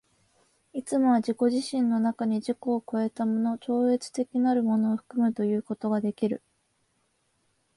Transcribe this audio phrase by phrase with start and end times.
[0.73, 6.41] いつも自己自身の中に自己を越えたもの、超越的なるものを含むということができる。